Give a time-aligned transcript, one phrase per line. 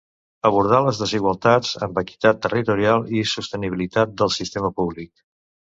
[0.49, 5.15] Abordar les desigualtats amb equitat territorial i sostenibilitat del sistema públic.